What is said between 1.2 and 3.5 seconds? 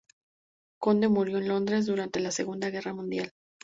en Londres durante la Segunda Guerra Mundial.